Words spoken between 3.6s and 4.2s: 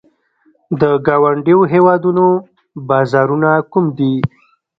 کوم دي؟